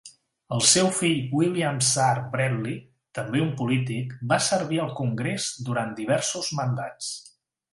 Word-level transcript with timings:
El 0.55 0.61
seu 0.67 0.87
fill 0.99 1.19
William 1.39 1.75
Czar 1.87 2.13
Bradley, 2.31 2.79
també 3.19 3.43
un 3.49 3.53
polític, 3.61 4.17
va 4.33 4.41
servir 4.47 4.81
al 4.87 4.91
congrés 5.03 5.51
durant 5.69 5.97
diversos 6.01 6.51
mandats. 6.63 7.13